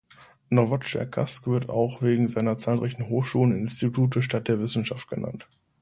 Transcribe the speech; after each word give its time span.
Nowotscherkassk 0.49 1.45
wird 1.45 1.69
auch 1.69 2.01
wegen 2.01 2.27
seiner 2.27 2.57
zahlreichen 2.57 3.07
Hochschulen 3.07 3.51
und 3.53 3.59
Institute 3.59 4.23
Stadt 4.23 4.47
der 4.47 4.57
Wissenschaft 4.59 5.07
genannt. 5.11 5.47